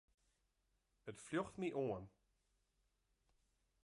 [1.11, 2.05] It fljocht my oan.